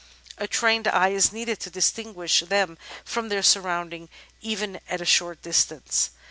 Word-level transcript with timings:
A 0.39 0.47
trained 0.47 0.87
eye 0.87 1.09
is 1.09 1.31
needed 1.31 1.59
to 1.59 1.69
distinguish 1.69 2.39
them 2.39 2.79
from 3.05 3.29
their 3.29 3.43
surroundings, 3.43 4.09
even 4.41 4.79
at 4.89 4.99
a 4.99 5.05
short 5.05 5.43
distance. 5.43 6.09